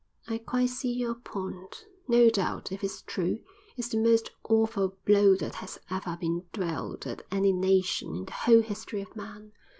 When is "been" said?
6.19-6.43